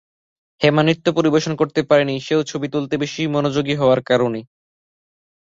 হেমা 0.61 0.81
নৃত্য 0.83 1.07
পরিবেশন 1.17 1.53
করতে 1.55 1.81
পারেনি 1.83 2.15
সেও 2.19 2.41
ছবি 2.43 2.67
তুলতে 2.67 2.95
বেশি 2.97 3.21
মনোযোগী 3.27 3.75
হওয়ার 3.75 3.99
কারণে। 4.05 4.39